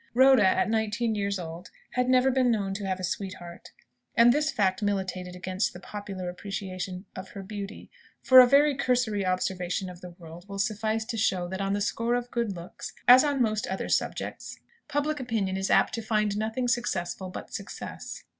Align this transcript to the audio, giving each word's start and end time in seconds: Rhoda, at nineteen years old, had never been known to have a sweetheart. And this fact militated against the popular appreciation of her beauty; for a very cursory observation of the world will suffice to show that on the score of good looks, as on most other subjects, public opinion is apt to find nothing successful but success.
Rhoda, 0.15 0.43
at 0.47 0.67
nineteen 0.67 1.13
years 1.13 1.37
old, 1.37 1.69
had 1.91 2.09
never 2.09 2.31
been 2.31 2.49
known 2.49 2.73
to 2.73 2.87
have 2.87 2.99
a 2.99 3.03
sweetheart. 3.03 3.69
And 4.15 4.33
this 4.33 4.49
fact 4.49 4.81
militated 4.81 5.35
against 5.35 5.73
the 5.73 5.79
popular 5.79 6.27
appreciation 6.27 7.05
of 7.15 7.29
her 7.29 7.43
beauty; 7.43 7.91
for 8.23 8.39
a 8.39 8.47
very 8.47 8.73
cursory 8.75 9.23
observation 9.23 9.91
of 9.91 10.01
the 10.01 10.09
world 10.17 10.49
will 10.49 10.57
suffice 10.57 11.05
to 11.05 11.17
show 11.17 11.47
that 11.49 11.61
on 11.61 11.73
the 11.73 11.81
score 11.81 12.15
of 12.15 12.31
good 12.31 12.55
looks, 12.55 12.93
as 13.07 13.23
on 13.23 13.43
most 13.43 13.67
other 13.67 13.89
subjects, 13.89 14.59
public 14.87 15.19
opinion 15.19 15.55
is 15.55 15.69
apt 15.69 15.93
to 15.93 16.01
find 16.01 16.35
nothing 16.35 16.67
successful 16.67 17.29
but 17.29 17.53
success. 17.53 18.23